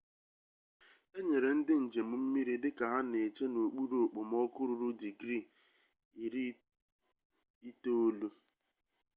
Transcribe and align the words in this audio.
e 1.17 1.19
nyere 1.27 1.49
ndị 1.57 1.73
njem 1.83 2.09
mmiri 2.21 2.55
dịka 2.63 2.85
ha 2.91 2.99
na-eche 3.09 3.45
n'okpuru 3.49 3.95
okpomọkụ 4.05 4.61
ruru 4.69 4.89
digrii 5.01 5.49
90f 7.63 8.21